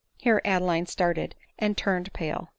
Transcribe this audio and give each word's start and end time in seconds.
(Here 0.17 0.41
Adeline 0.43 0.87
started 0.87 1.35
and 1.59 1.77
turned 1.77 2.11
pale.) 2.11 2.49